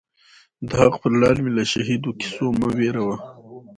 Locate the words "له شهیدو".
1.57-2.09